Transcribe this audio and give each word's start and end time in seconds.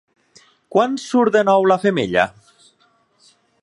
Quan 0.75 0.95
surt 1.03 1.37
de 1.37 1.45
nou 1.51 1.69
la 1.73 1.79
femella? 1.87 2.27